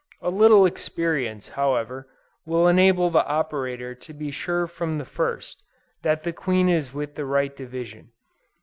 [0.19, 2.07] A little experience, however,
[2.43, 5.61] will enable the operator to be sure from the first,
[6.01, 8.09] that the queen is with the right division.